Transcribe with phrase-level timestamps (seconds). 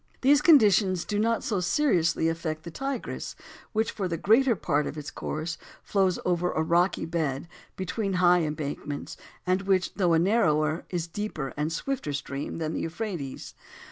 [0.21, 3.35] These conditions do not so seriously affect the Tigris,
[3.71, 8.39] which for the greater part of its course flows over a rocky bed, between high
[8.41, 13.53] embankments, and which, though a narrower, is a deeper and swifter stream than the Euphrates.